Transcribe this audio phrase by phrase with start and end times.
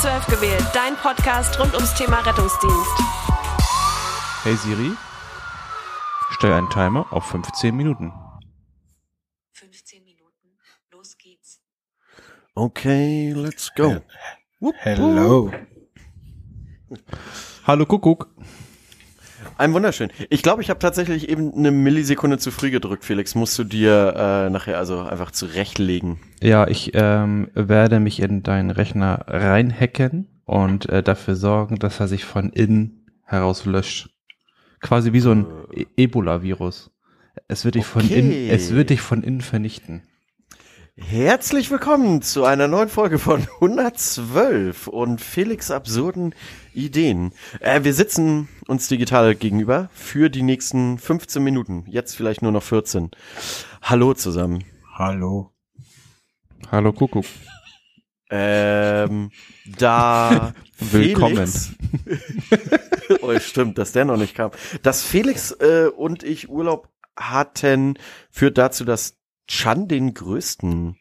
[0.00, 2.90] 12 gewählt, dein Podcast rund ums Thema Rettungsdienst.
[4.42, 4.92] Hey Siri,
[6.30, 8.10] stell einen Timer auf 15 Minuten.
[9.52, 10.56] 15 Minuten,
[10.90, 11.60] los geht's.
[12.54, 14.00] Okay, let's go.
[14.78, 15.52] Hello.
[17.66, 18.30] Hallo Kuckuck.
[19.60, 20.10] Ein wunderschön.
[20.30, 23.34] Ich glaube, ich habe tatsächlich eben eine Millisekunde zu früh gedrückt, Felix.
[23.34, 26.18] Musst du dir äh, nachher also einfach zurechtlegen.
[26.42, 32.08] Ja, ich ähm, werde mich in deinen Rechner reinhacken und äh, dafür sorgen, dass er
[32.08, 34.08] sich von innen heraus löscht.
[34.80, 36.90] Quasi wie so ein e Ebola-Virus.
[37.46, 38.18] Es wird dich von Okay.
[38.18, 40.04] innen, es wird dich von innen vernichten.
[40.96, 46.34] Herzlich willkommen zu einer neuen Folge von 112 und Felix absurden
[46.74, 47.32] Ideen.
[47.60, 51.84] Äh, wir sitzen uns digital gegenüber für die nächsten 15 Minuten.
[51.88, 53.10] Jetzt vielleicht nur noch 14.
[53.82, 54.64] Hallo zusammen.
[54.94, 55.52] Hallo.
[56.70, 57.24] Hallo Kuckuck.
[58.30, 59.30] Ähm,
[59.78, 61.50] da Willkommen.
[63.22, 64.52] Oh, stimmt, dass der noch nicht kam.
[64.84, 67.98] Dass Felix äh, und ich Urlaub hatten,
[68.30, 69.19] führt dazu, dass
[69.50, 70.96] Chan den größten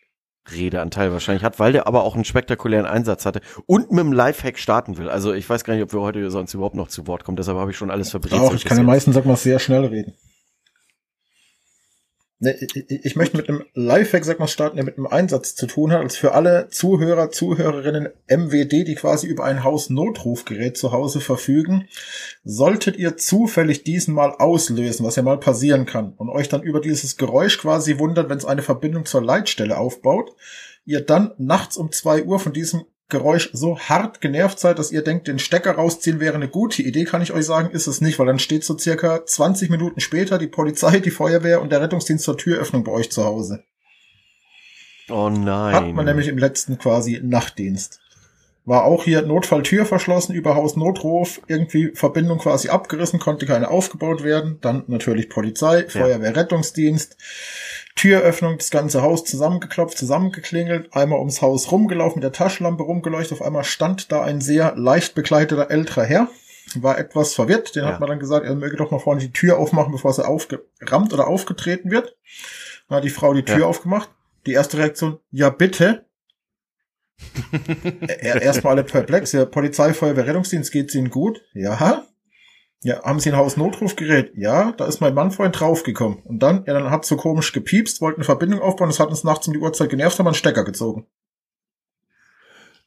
[0.51, 4.57] Redeanteil wahrscheinlich hat, weil der aber auch einen spektakulären Einsatz hatte und mit dem Lifehack
[4.57, 5.07] starten will.
[5.07, 7.59] Also ich weiß gar nicht, ob wir heute sonst überhaupt noch zu Wort kommen, deshalb
[7.59, 8.41] habe ich schon alles verbrezelt.
[8.41, 10.15] Auch, ich kann bis meistens, sag mal, sehr schnell reden.
[12.41, 15.67] Ne, ich, ich möchte mit einem Lifehack, sag mal, starten, der mit einem Einsatz zu
[15.67, 21.19] tun hat, als für alle Zuhörer, Zuhörerinnen MWD, die quasi über ein Hausnotrufgerät zu Hause
[21.19, 21.89] verfügen.
[22.45, 26.79] Solltet ihr zufällig diesen mal auslösen, was ja mal passieren kann, und euch dann über
[26.79, 30.33] dieses Geräusch quasi wundert, wenn es eine Verbindung zur Leitstelle aufbaut,
[30.85, 35.03] ihr dann nachts um zwei Uhr von diesem Geräusch so hart genervt seid, dass ihr
[35.03, 38.19] denkt, den Stecker rausziehen wäre eine gute Idee, kann ich euch sagen, ist es nicht,
[38.19, 42.23] weil dann steht so circa 20 Minuten später die Polizei, die Feuerwehr und der Rettungsdienst
[42.23, 43.63] zur Türöffnung bei euch zu Hause.
[45.09, 45.73] Oh nein.
[45.73, 47.99] Hat man nämlich im letzten quasi Nachtdienst.
[48.65, 54.59] War auch hier Notfalltür verschlossen, über Hausnotruf, irgendwie Verbindung quasi abgerissen, konnte keine aufgebaut werden.
[54.61, 57.17] Dann natürlich Polizei, Feuerwehr, Rettungsdienst.
[57.95, 63.39] Türöffnung, das ganze Haus zusammengeklopft, zusammengeklingelt, einmal ums Haus rumgelaufen, mit der Taschenlampe rumgeleuchtet.
[63.39, 66.27] Auf einmal stand da ein sehr leicht bekleideter älterer Herr,
[66.75, 67.75] war etwas verwirrt.
[67.75, 67.89] Den Ja.
[67.91, 71.11] hat man dann gesagt, er möge doch mal vorne die Tür aufmachen, bevor sie aufgerammt
[71.13, 72.15] oder aufgetreten wird.
[72.87, 73.65] Dann hat die Frau die Tür Ja.
[73.65, 74.09] aufgemacht.
[74.45, 76.05] Die erste Reaktion, ja bitte.
[78.07, 79.33] Er- Erstmal alle perplex.
[79.33, 81.41] Ja, Polizei, Feuerwehr, Rettungsdienst, geht's Ihnen gut?
[81.53, 82.05] Ja.
[82.81, 84.31] Ja, haben Sie ein Hausnotrufgerät?
[84.35, 86.19] Ja, da ist mein Mann vorhin draufgekommen.
[86.23, 89.23] Und dann, ja, dann hat so komisch gepiepst, wollten eine Verbindung aufbauen, das hat uns
[89.25, 91.05] nachts um die Uhrzeit genervt, haben wir einen Stecker gezogen.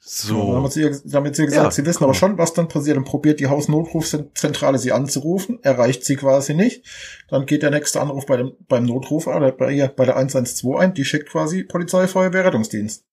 [0.04, 0.62] Und Dann haben So.
[0.64, 2.06] wir zu ihr, damit sie gesagt, Ja, sie wissen cool.
[2.06, 2.96] aber schon, was dann passiert.
[2.96, 6.84] Dann probiert die Hausnotrufzentrale sie anzurufen, erreicht sie quasi nicht.
[7.28, 10.76] Dann geht der nächste Anruf bei dem, beim Notrufer oder bei ihr, bei der 112
[10.76, 13.04] ein, die schickt quasi Polizei, Feuerwehr, Rettungsdienst.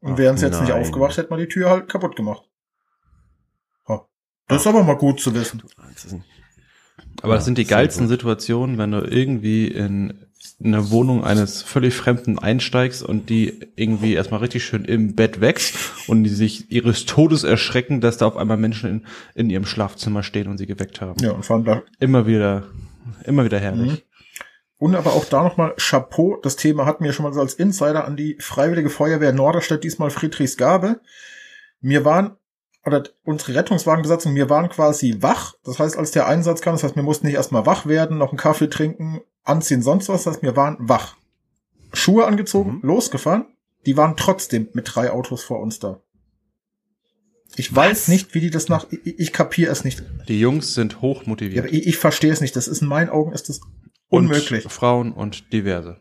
[0.00, 2.45] Und wären sie jetzt nicht aufgewacht, hätte man die Tür halt kaputt gemacht.
[4.48, 5.62] Das ist aber mal gut zu wissen.
[7.22, 8.08] Aber das sind die geilsten.
[8.08, 10.26] Situationen, wenn du irgendwie in
[10.62, 15.76] eine Wohnung eines völlig Fremden einsteigst und die irgendwie erstmal richtig schön im Bett wächst
[16.08, 20.22] und die sich ihres Todes erschrecken, dass da auf einmal Menschen in, in ihrem Schlafzimmer
[20.22, 21.20] stehen und sie geweckt haben.
[21.22, 22.64] Ja, und vor allem da Immer wieder,
[23.24, 23.92] immer wieder herrlich.
[23.92, 23.98] Mhm.
[24.78, 26.38] Und aber auch da nochmal Chapeau.
[26.42, 30.10] Das Thema hatten wir schon mal so als Insider an die Freiwillige Feuerwehr Norderstedt, diesmal
[30.10, 31.00] Friedrichsgabe.
[31.80, 32.36] Wir waren,
[32.86, 35.54] oder unsere Rettungswagenbesatzung, wir waren quasi wach.
[35.64, 38.30] Das heißt, als der Einsatz kam, das heißt, wir mussten nicht erstmal wach werden, noch
[38.30, 40.24] einen Kaffee trinken, anziehen, sonst was.
[40.24, 41.16] Das heißt, wir waren wach.
[41.92, 42.80] Schuhe angezogen, Mhm.
[42.82, 43.46] losgefahren.
[43.86, 46.00] Die waren trotzdem mit drei Autos vor uns da.
[47.56, 50.02] Ich weiß nicht, wie die das nach, ich, ich kapiere es nicht.
[50.28, 51.64] Die Jungs sind Ja, hochmotiviert.
[51.64, 52.54] aber ich, ich verstehe es nicht.
[52.56, 53.60] Das ist in meinen Augen ist das
[54.08, 54.64] Und unmöglich.
[54.64, 55.98] Frauen und diverse.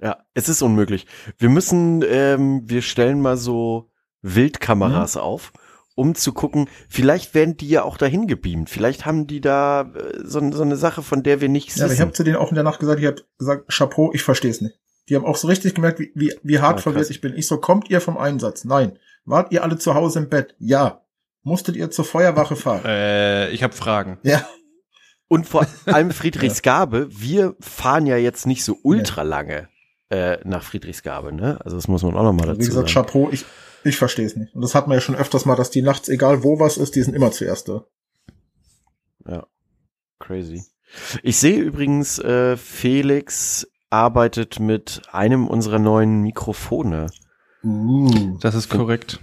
[0.00, 1.06] Ja, es ist unmöglich.
[1.38, 3.90] Wir müssen, ähm, wir stellen mal so
[4.22, 5.20] Wildkameras Mhm.
[5.20, 5.52] auf,
[6.00, 8.70] um zu gucken, vielleicht werden die ja auch dahin gebeamt.
[8.70, 11.92] Vielleicht haben die da äh, so, so eine Sache, von der wir nichts Ja, aber
[11.92, 12.06] ich wissen.
[12.06, 14.62] habe zu denen auch in der Nacht gesagt, ich habe gesagt, Chapeau, ich verstehe es
[14.62, 14.76] nicht.
[15.10, 17.10] Die haben auch so richtig gemerkt, wie, wie, wie hart Ja, verwirrt krass.
[17.10, 17.34] ich bin.
[17.36, 18.64] Ich so, kommt ihr vom Einsatz?
[18.64, 18.98] Nein.
[19.26, 20.54] Wart ihr alle zu Hause im Bett?
[20.58, 21.02] Ja.
[21.42, 22.82] Musstet ihr zur Feuerwache fahren?
[22.86, 24.18] Äh, ich habe Fragen.
[24.22, 24.46] Ja.
[25.28, 29.68] Und vor allem Friedrichsgabe, wir fahren ja jetzt nicht so ultra lange
[30.10, 31.58] äh, nach Friedrichsgabe, ne?
[31.64, 33.06] Also das muss man auch nochmal dazu Wie gesagt, sagen.
[33.06, 33.44] Chapeau, ich,
[33.84, 34.54] ich verstehe es nicht.
[34.54, 36.96] Und das hat man ja schon öfters mal, dass die nachts, egal wo was ist,
[36.96, 37.84] die sind immer zuerst da.
[39.26, 39.46] Ja,
[40.18, 40.64] crazy.
[41.22, 47.06] Ich sehe übrigens, äh, Felix arbeitet mit einem unserer neuen Mikrofone.
[47.62, 48.38] Uh.
[48.40, 49.20] Das ist korrekt.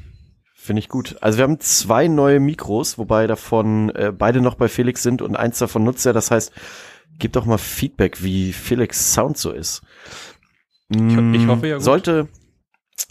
[0.54, 1.16] Finde ich gut.
[1.22, 5.36] Also wir haben zwei neue Mikros, wobei davon äh, beide noch bei Felix sind und
[5.36, 6.13] eins davon nutzt er.
[6.13, 6.51] Das heißt,
[7.19, 9.81] gib doch mal Feedback, wie Felix Sound so ist.
[10.89, 11.84] Ich, ich Mm, hoffe ja gut.
[11.84, 12.28] Sollte,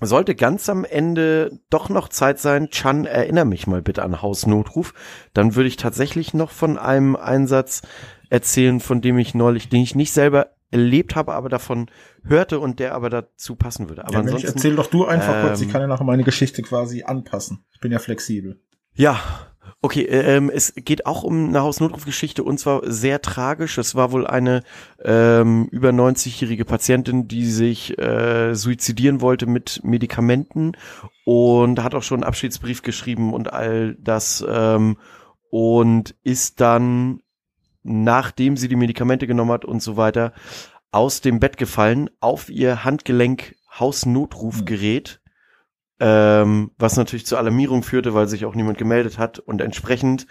[0.00, 4.94] sollte ganz am Ende doch noch Zeit sein, Chan, erinnere mich mal bitte an Hausnotruf,
[5.34, 7.82] dann würde ich tatsächlich noch von einem Einsatz
[8.30, 11.90] erzählen, von dem ich neulich, den ich nicht selber erlebt habe, aber davon
[12.24, 14.04] hörte und der aber dazu passen würde.
[14.04, 16.62] Aber ja, ansonsten, erzähl doch du einfach kurz, ich ähm, kann ja nachher meine Geschichte
[16.62, 17.64] quasi anpassen.
[17.72, 18.60] Ich bin ja flexibel.
[18.94, 19.20] Ja,
[19.82, 23.78] okay, ähm, es geht auch um eine Hausnotrufgeschichte und zwar sehr tragisch.
[23.78, 24.62] Es war wohl eine
[25.02, 30.72] ähm, über 90-jährige Patientin, die sich äh, suizidieren wollte mit Medikamenten
[31.24, 34.96] und hat auch schon einen Abschiedsbrief geschrieben und all das ähm,
[35.50, 37.20] und ist dann,
[37.82, 40.32] nachdem sie die Medikamente genommen hat und so weiter,
[40.90, 45.20] aus dem Bett gefallen, auf ihr Handgelenk Hausnotrufgerät
[46.00, 50.26] ähm, was natürlich zur Alarmierung führte, weil sich auch niemand gemeldet hat und entsprechend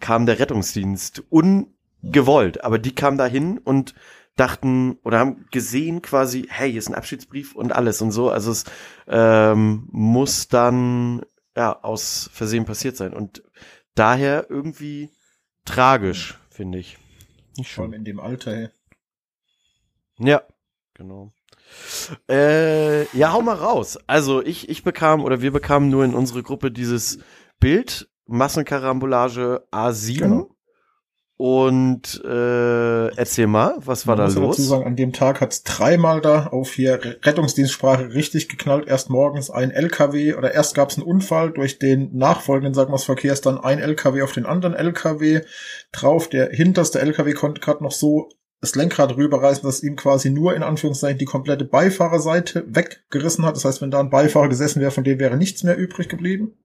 [0.00, 3.94] kam der Rettungsdienst ungewollt, aber die kamen dahin und
[4.36, 8.52] dachten oder haben gesehen quasi, hey, hier ist ein Abschiedsbrief und alles und so, also
[8.52, 8.64] es
[9.08, 11.22] ähm, muss dann
[11.56, 13.42] ja aus Versehen passiert sein und
[13.94, 15.10] daher irgendwie
[15.64, 16.98] tragisch, finde ich.
[17.56, 18.68] Nicht Vor allem in dem Alter, hey.
[20.18, 20.42] Ja,
[20.94, 21.32] genau.
[22.28, 23.98] Äh, ja, hau mal raus.
[24.06, 27.18] Also ich, ich bekam oder wir bekamen nur in unsere Gruppe dieses
[27.60, 30.18] Bild, Massenkarambolage A7.
[30.18, 30.50] Genau.
[31.40, 34.68] Und äh, erzähl mal, was war Man da muss ja dazu los?
[34.68, 38.88] sagen, an dem Tag hat's dreimal da auf hier Rettungsdienstsprache richtig geknallt.
[38.88, 43.40] Erst morgens ein LKW oder erst gab's einen Unfall durch den nachfolgenden, sagen wir Verkehrs,
[43.40, 45.42] dann ein LKW auf den anderen LKW
[45.92, 46.28] drauf.
[46.28, 50.62] Der hinterste LKW konnte gerade noch so das Lenkrad rüberreißen, dass ihm quasi nur in
[50.62, 53.54] Anführungszeichen die komplette Beifahrerseite weggerissen hat.
[53.56, 56.56] Das heißt, wenn da ein Beifahrer gesessen wäre, von dem wäre nichts mehr übrig geblieben.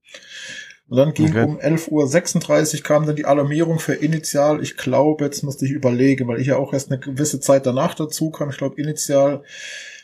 [0.90, 1.44] Und dann ging Okay.
[1.44, 6.28] um 11.36 Uhr kam dann die Alarmierung für initial, ich glaube, jetzt musste ich überlegen,
[6.28, 8.50] weil ich ja auch erst eine gewisse Zeit danach dazu kam.
[8.50, 9.44] Ich glaube, initial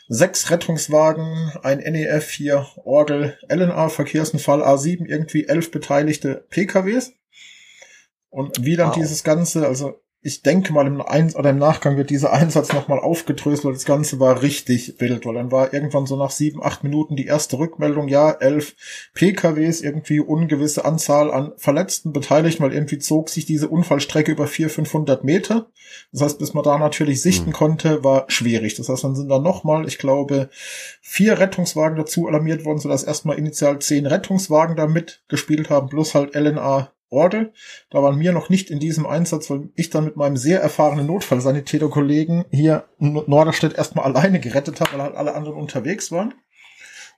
[0.08, 7.12] sechs Rettungswagen, ein NEF hier, Orgel, LNA, Verkehrsunfall A7, irgendwie elf beteiligte PKWs.
[8.30, 8.96] Und wie dann Wow.
[8.96, 12.98] dieses Ganze, also ich denke mal im Ein oder im Nachgang wird dieser Einsatz nochmal
[12.98, 16.84] aufgedröselt, weil das Ganze war richtig wild, weil dann war irgendwann so nach sieben, acht
[16.84, 18.74] Minuten die erste Rückmeldung, ja, elf
[19.14, 24.74] PKWs, irgendwie ungewisse Anzahl an Verletzten beteiligt, weil irgendwie zog sich diese Unfallstrecke über 400,
[24.74, 25.70] 500 Meter.
[26.12, 27.52] Das heißt, bis man da natürlich sichten Hm.
[27.54, 28.74] konnte, war schwierig.
[28.74, 30.50] Das heißt, dann sind dann nochmal, ich glaube,
[31.00, 36.34] vier Rettungswagen dazu alarmiert worden, sodass erstmal initial zehn Rettungswagen da mitgespielt haben, plus halt
[36.34, 37.52] LNA Orgel.
[37.90, 41.06] Da waren wir noch nicht in diesem Einsatz, weil ich dann mit meinem sehr erfahrenen
[41.06, 46.34] Notfallsanitäterkollegen hier in Norderstedt erstmal alleine gerettet habe, weil halt alle anderen unterwegs waren.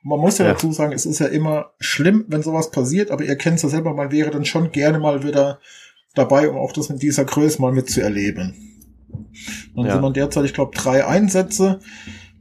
[0.03, 0.53] Und man muss ja, Ja.
[0.53, 3.69] dazu sagen, es ist ja immer schlimm, wenn sowas passiert, aber ihr kennt es ja
[3.69, 5.61] selber, man wäre dann schon gerne mal wieder
[6.15, 8.69] dabei, um auch das in dieser Größe mal mitzuerleben.
[9.77, 9.93] Dann Ja.
[9.93, 11.81] sind man derzeit, ich glaube, drei Einsätze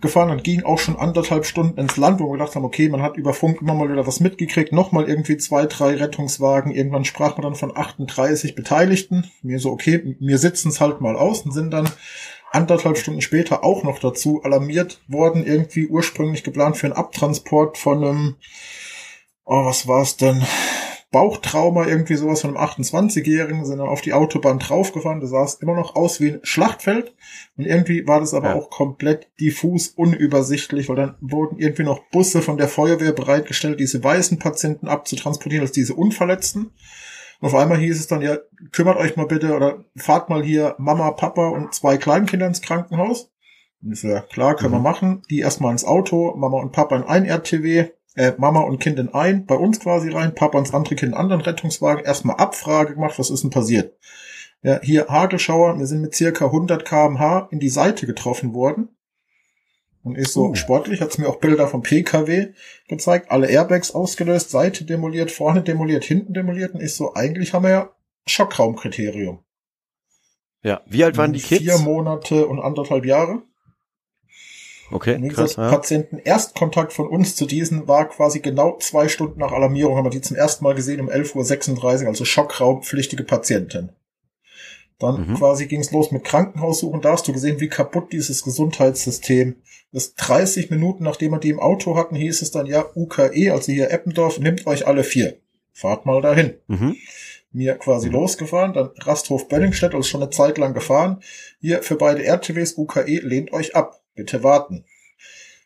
[0.02, 3.02] gefahren und ging auch schon anderthalb Stunden ins Land, wo wir gedacht haben, okay, man
[3.02, 7.38] hat über Funk immer mal wieder was mitgekriegt, nochmal irgendwie zwei, drei Rettungswagen, irgendwann sprach
[7.38, 9.30] man dann von 38 Beteiligten.
[9.42, 11.90] Mir so, okay, wir sitzen es halt mal aus und sind dann
[12.52, 18.04] anderthalb Stunden später auch noch dazu alarmiert worden, irgendwie ursprünglich geplant für einen Abtransport von
[18.04, 18.36] einem,
[19.46, 20.46] oh, was war's denn?
[21.12, 25.20] Bauchtrauma, irgendwie sowas von einem 28-Jährigen, sind dann auf die Autobahn draufgefahren.
[25.20, 27.14] Das sah immer noch aus wie ein Schlachtfeld.
[27.58, 28.56] Und irgendwie war das aber Ja.
[28.56, 34.04] auch komplett diffus, unübersichtlich, weil dann wurden irgendwie noch Busse von der Feuerwehr bereitgestellt, diese
[34.04, 36.72] weißen Patienten abzutransportieren als diese Unverletzten.
[37.42, 38.38] Und auf einmal hieß es dann, ja,
[38.72, 43.32] kümmert euch mal bitte oder fahrt mal hier Mama, Papa und zwei Kleinkinder ins Krankenhaus.
[43.84, 44.78] Und ich so, ja, klar, können Mhm.
[44.78, 45.22] wir machen.
[45.32, 49.14] Die erstmal ins Auto, Mama und Papa in ein RTW, äh, Mama und Kind in
[49.14, 52.96] ein, bei uns quasi rein, Papa ins andere Kind in einen anderen Rettungswagen, erstmal Abfrage
[52.96, 53.98] gemacht, was ist denn passiert?
[54.64, 58.90] Ja, hier Hagelschauer, wir sind mit circa 100 kmh in die Seite getroffen worden.
[60.04, 60.56] Und ist so Uh.
[60.56, 62.54] sportlich, hat's mir auch Bilder vom PKW
[62.88, 67.64] gezeigt, alle Airbags ausgelöst, Seite demoliert, vorne demoliert, hinten demoliert und ich so, eigentlich haben
[67.64, 67.90] wir ja
[68.26, 69.44] Schockraumkriterium.
[70.64, 71.62] Ja, wie alt waren die Kids?
[71.62, 73.44] Vier Monate und anderthalb Jahre.
[74.92, 75.56] Okay, Wie krass.
[75.56, 75.70] Ja.
[75.70, 80.10] Patienten Erstkontakt von uns zu diesen war quasi genau zwei Stunden nach Alarmierung, haben wir
[80.12, 83.90] die zum ersten Mal gesehen um 11.36 Uhr, also schockraumpflichtige Patientin.
[85.00, 85.36] Dann Mhm.
[85.36, 87.02] quasi ging es los mit Krankenhaussuchen.
[87.02, 89.56] Da hast du gesehen, wie kaputt dieses Gesundheitssystem
[89.92, 90.14] ist.
[90.18, 93.90] 30 Minuten nachdem wir die im Auto hatten, hieß es dann, ja, UKE, also hier
[93.90, 95.38] Eppendorf, nimmt euch alle vier.
[95.74, 96.96] Fahrt mal dahin Mhm.
[97.52, 98.14] Mir quasi Mhm.
[98.14, 101.22] losgefahren, dann Rasthof Bönningstedt, also schon eine Zeit lang gefahren.
[101.60, 104.86] Hier für beide RTWs UKE, lehnt euch ab, bitte warten.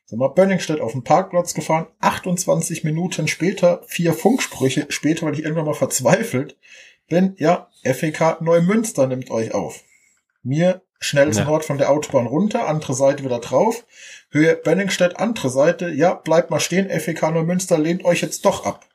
[0.05, 5.43] Sind wir Bönningstedt auf den Parkplatz gefahren, 28 Minuten später, vier Funksprüche später, weil ich
[5.43, 6.57] irgendwann mal verzweifelt
[7.07, 9.83] bin, ja, FEK Neumünster nimmt euch auf.
[10.43, 11.49] Mir schnellsten Ja.
[11.49, 13.85] Ort von der Autobahn runter, andere Seite wieder drauf.
[14.31, 18.85] Höhe Benningstedt, andere Seite, ja, bleibt mal stehen, FEK Neumünster lehnt euch jetzt doch ab.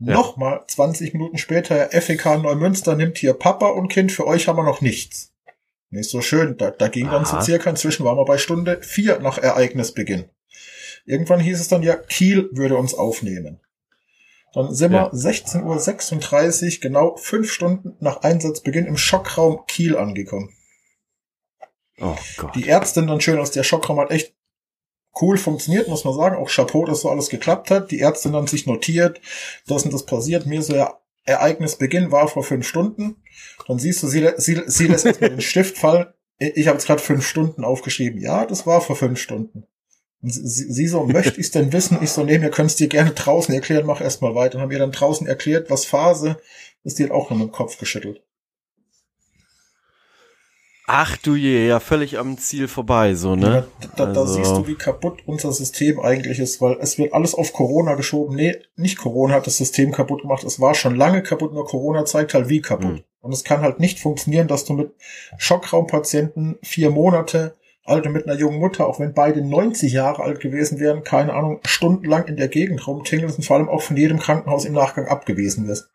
[0.00, 0.14] Ja.
[0.14, 4.62] Nochmal 20 Minuten später, FEK Neumünster nimmt hier Papa und Kind, für euch haben wir
[4.62, 5.32] noch nichts.
[5.90, 9.18] Nicht so schön, da, da ging dann so circa, inzwischen waren wir bei Stunde vier
[9.20, 10.26] nach Ereignisbeginn.
[11.04, 13.60] Irgendwann hieß es dann ja, Kiel würde uns aufnehmen.
[14.54, 15.10] Dann sind Ja.
[15.10, 20.54] wir 16.36 Uhr, genau fünf Stunden nach Einsatzbeginn im Schockraum Kiel angekommen.
[22.00, 22.54] Oh Gott.
[22.54, 24.34] Die Ärztin dann schön aus der Schockraum hat echt
[25.20, 26.36] cool funktioniert, muss man sagen.
[26.36, 27.90] Auch Chapeau, dass so alles geklappt hat.
[27.90, 29.20] Die Ärztin dann sich notiert,
[29.66, 30.46] das und das passiert.
[30.46, 33.16] Mir so ja, Ereignisbeginn war vor fünf Stunden.
[33.66, 36.06] Dann siehst du, sie, sie, sie lässt erstmal den Stift fallen.
[36.38, 38.20] Ich ich habe jetzt gerade fünf Stunden aufgeschrieben.
[38.20, 39.64] Ja, das war vor fünf Stunden.
[40.22, 41.98] Und sie, sie so, möchte ich's denn wissen?
[42.02, 44.56] Ich so, nee, mir könnt's dir gerne draußen erklären, mach erstmal weiter.
[44.56, 46.38] Und haben ihr dann draußen erklärt, was Phase
[46.84, 48.22] ist, die hat auch nur mit dem Kopf geschüttelt.
[50.90, 53.66] Ach du je, ja, völlig am Ziel vorbei, so, ne?
[53.82, 57.12] Ja, da, da Also- siehst du, wie kaputt unser System eigentlich ist, weil es wird
[57.12, 58.34] alles auf Corona geschoben.
[58.34, 60.44] Nee, nicht Corona hat das System kaputt gemacht.
[60.44, 62.86] Es war schon lange kaputt, nur Corona zeigt halt, wie kaputt.
[62.98, 63.02] Hm.
[63.20, 64.92] Und es kann halt nicht funktionieren, dass du mit
[65.36, 67.54] Schockraumpatienten vier Monate,
[67.84, 71.60] Alte mit einer jungen Mutter, auch wenn beide 90 Jahre alt gewesen wären, keine Ahnung,
[71.66, 75.66] stundenlang in der Gegend rumtingelst und vor allem auch von jedem Krankenhaus im Nachgang abgewiesen
[75.68, 75.88] wirst.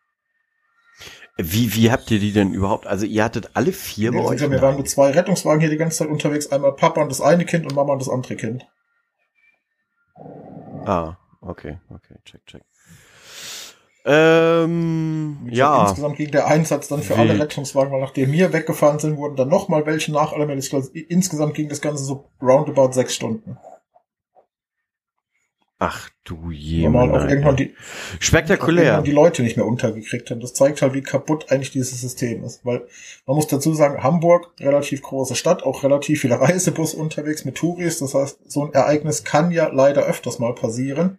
[1.36, 2.86] Wie, wie habt ihr die denn überhaupt?
[2.86, 4.40] Also ihr hattet alle vier bei Wir, euch?
[4.40, 6.52] wir waren mit zwei Rettungswagen hier die ganze Zeit unterwegs.
[6.52, 8.66] Einmal Papa und das eine Kind und Mama und das andere Kind.
[10.84, 12.62] Ah, okay, okay, check, check.
[14.06, 17.30] Ähm, gesagt, ja, Insgesamt ging der Einsatz dann für Wild.
[17.30, 20.12] alle Rettungswagen, weil nachdem wir weggefahren sind, wurden dann nochmal welche.
[20.58, 23.56] Ich glaube, insgesamt ging das Ganze so roundabout sechs Stunden.
[25.78, 27.64] Ach du Weil je, man Mann, auch irgendwann Alter.
[27.64, 27.74] die,
[28.20, 29.02] Spektakulär.
[29.02, 30.40] die Leute nicht mehr untergekriegt haben.
[30.40, 32.64] Das zeigt halt, wie kaputt eigentlich dieses System ist.
[32.64, 32.86] Weil
[33.26, 37.98] man muss dazu sagen, Hamburg, relativ große Stadt, auch relativ viele Reisebus unterwegs mit Touris.
[37.98, 41.18] Das heißt, so ein Ereignis kann ja leider öfters mal passieren.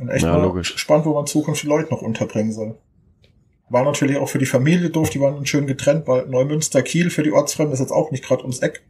[0.00, 0.72] Und echt Ja, mal logisch.
[0.72, 2.78] gespannt, wo man zukünftig Leute noch unterbringen soll.
[3.70, 7.22] War natürlich auch für die Familie doof, die waren schön getrennt, weil Neumünster, Kiel für
[7.22, 8.82] die Ortsfremden ist jetzt auch nicht gerade ums Eck.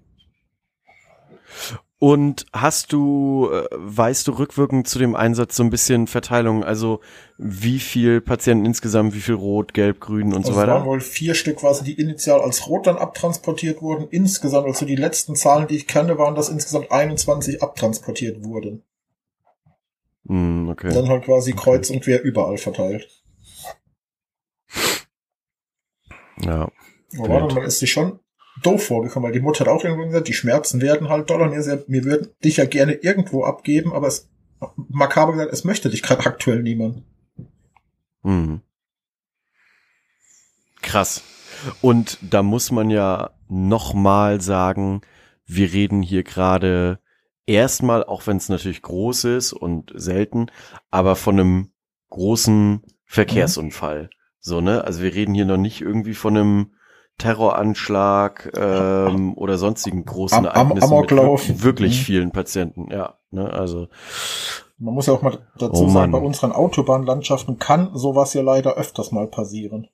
[2.04, 7.00] Und hast du, äh, weißt du rückwirkend zu dem Einsatz so ein bisschen Verteilung, also
[7.38, 10.84] wie viel Patienten insgesamt, wie viel Rot, Gelb, Grün und Also so es waren weiter?
[10.84, 14.06] wohl vier Stück quasi, die initial als Rot dann abtransportiert wurden.
[14.10, 18.82] Insgesamt, also die letzten Zahlen, die ich kenne, waren, dass insgesamt 21 abtransportiert wurden.
[20.26, 20.92] Hm, okay.
[20.92, 23.08] Dann halt quasi kreuz und quer überall verteilt.
[26.42, 26.68] Ja.
[27.18, 27.54] Aber Wild.
[27.54, 28.20] man ist sich schon
[28.62, 31.50] doof vorgekommen, weil die Mutter hat auch irgendwo gesagt, die Schmerzen werden halt doller.
[31.50, 34.28] Und sagt, wir würden dich ja gerne irgendwo abgeben, aber es
[34.76, 37.02] makaber gesagt, es möchte dich gerade aktuell niemand.
[38.22, 38.60] Mhm.
[40.82, 41.22] Krass.
[41.80, 45.02] Und da muss man ja nochmal sagen,
[45.46, 46.98] wir reden hier gerade
[47.46, 50.46] erstmal, auch wenn es natürlich groß ist und selten,
[50.90, 51.72] aber von einem
[52.10, 54.10] großen Verkehrsunfall.
[54.40, 54.84] So, ne?
[54.84, 56.74] Also wir reden hier noch nicht irgendwie von einem
[57.18, 61.48] Terroranschlag ähm, oder sonstigen großen Am- Ereignissen Amoklauf.
[61.48, 62.04] mit wirklich Mhm.
[62.04, 62.90] vielen Patienten.
[62.90, 63.50] Ja, ne?
[63.52, 63.88] Also
[64.78, 68.74] Man muss ja auch mal dazu Oh sagen, bei unseren Autobahnlandschaften kann sowas ja leider
[68.74, 69.88] öfters mal passieren.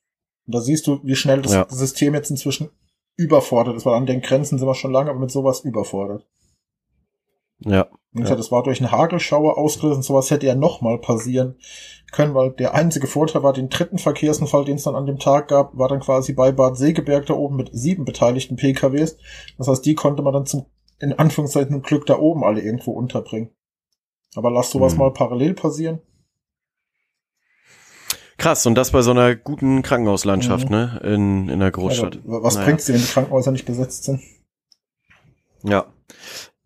[0.47, 1.65] Und da siehst du, wie schnell das Ja.
[1.69, 2.69] System jetzt inzwischen
[3.15, 6.25] überfordert ist, weil an den Grenzen sind wir schon lange, aber mit sowas überfordert.
[7.59, 11.57] ja, Wie gesagt, das war durch einen Hagelschauer ausgelöst und sowas hätte ja nochmal passieren
[12.11, 15.47] können, weil der einzige Vorteil war, den dritten Verkehrsunfall, den es dann an dem Tag
[15.47, 19.17] gab, war dann quasi bei Bad Segeberg da oben mit sieben beteiligten PKWs.
[19.57, 20.65] Das heißt, die konnte man dann zum,
[20.99, 23.51] in Anführungszeichen, Glück da oben alle irgendwo unterbringen.
[24.35, 24.99] Aber lass sowas Hm.
[24.99, 26.01] mal parallel passieren.
[28.37, 30.75] Krass, und das bei so einer guten Krankenhauslandschaft, Mhm.
[30.75, 31.01] ne?
[31.03, 32.17] In, in einer Großstadt.
[32.17, 32.65] Also, was Naja.
[32.65, 34.21] bringt's dir, wenn die Krankenhäuser nicht besetzt sind?
[35.63, 35.85] Ja.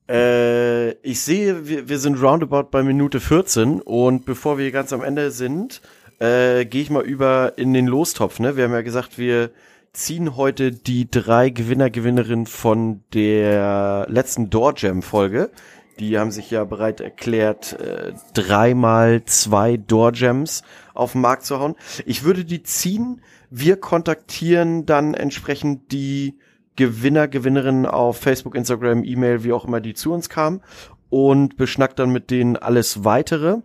[0.08, 5.04] Äh, ich sehe, wir, wir sind roundabout bei Minute 14 und bevor wir ganz am
[5.04, 5.82] Ende sind,
[6.20, 8.56] äh, gehe ich mal über in den Lostopf, ne?
[8.56, 9.52] Wir haben ja gesagt, wir
[9.94, 15.52] ziehen heute die drei Gewinner, Gewinnerinnen von der letzten Door Jam Folge.
[16.00, 21.60] Die haben sich ja bereit erklärt, äh, dreimal zwei Door Jams auf den Markt zu
[21.60, 21.76] hauen.
[22.06, 23.22] Ich würde die ziehen.
[23.50, 26.38] Wir kontaktieren dann entsprechend die
[26.76, 30.62] Gewinner, Gewinnerinnen auf Facebook, Instagram, E-Mail, wie auch immer die zu uns kamen
[31.10, 33.58] und beschnackt dann mit denen alles weitere.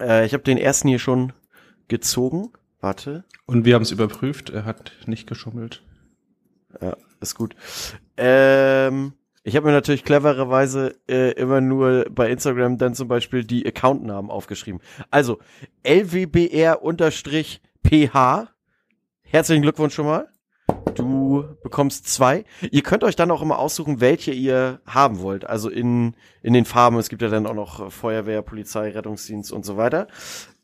[0.00, 1.32] Äh, ich habe den ersten hier schon
[1.88, 2.50] gezogen.
[2.80, 5.82] Warte, Und wir haben es überprüft, er hat nicht geschummelt.
[6.80, 7.56] ja, ist gut.
[8.16, 13.66] Ähm, ich habe mir natürlich clevererweise äh, immer nur bei Instagram dann zum Beispiel die
[13.66, 14.80] Accountnamen aufgeschrieben.
[15.10, 15.38] Also
[15.82, 16.78] LWBR-PH.
[19.22, 20.28] Herzlichen Glückwunsch schon mal.
[20.94, 22.44] Du bekommst zwei.
[22.70, 25.44] Ihr könnt euch dann auch immer aussuchen, welche ihr haben wollt.
[25.44, 26.98] Also in, in den Farben.
[26.98, 30.08] Es gibt ja dann auch noch Feuerwehr, Polizei, Rettungsdienst und so weiter.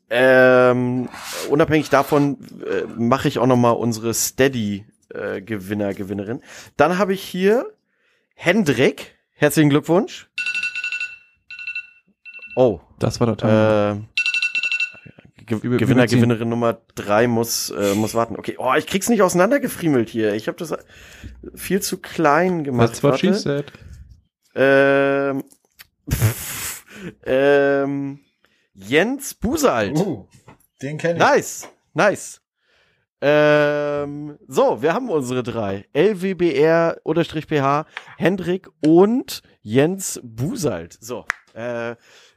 [0.09, 1.09] Ähm,
[1.49, 6.41] unabhängig davon äh, mache ich auch noch mal unsere Steady äh, Gewinner, Gewinnerin.
[6.77, 7.73] Dann habe ich hier
[8.35, 9.15] Hendrik.
[9.31, 10.29] Herzlichen Glückwunsch.
[12.55, 14.05] Oh, Das war der Teil.
[15.45, 16.07] Ge Über- Gewinner.
[16.07, 18.35] Gewinnerin Nummer drei muss, äh, muss warten.
[18.37, 20.33] Okay, oh, ich krieg's nicht auseinandergefriemelt hier.
[20.33, 20.73] Ich habe das
[21.53, 22.87] viel zu klein gemacht.
[22.87, 23.71] That's what she said.
[24.55, 25.43] Ähm,
[27.25, 28.19] ähm,
[28.73, 29.97] Jens Busalt.
[29.97, 30.27] Uh,
[30.81, 31.19] den kenne ich.
[31.19, 32.41] Nice, nice.
[33.21, 35.85] Ähm, so, wir haben unsere drei.
[35.93, 37.85] LWBR-PH,
[38.17, 40.97] Hendrik und Jens Busalt.
[40.99, 41.95] So, äh,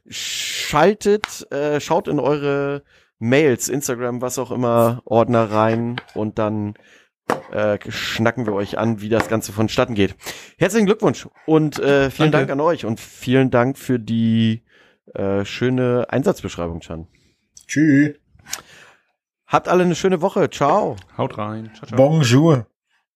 [0.09, 2.83] schaltet, äh, schaut in eure
[3.19, 6.75] Mails, Instagram, was auch immer, Ordner rein und dann
[7.51, 10.15] äh, schnacken wir euch an, wie das Ganze vonstatten geht.
[10.57, 12.49] Herzlichen Glückwunsch und äh, vielen Danke.
[12.49, 14.63] Dank an euch und vielen Dank für die
[15.15, 17.07] äh, schöne Einsatzbeschreibung, Chan.
[17.67, 18.15] Tschüss.
[19.49, 20.51] Habt alle eine schöne Woche.
[20.51, 20.97] Ciao.
[21.17, 21.71] Haut rein.
[21.75, 21.97] Ciao, ciao.
[21.97, 22.67] Bonjour.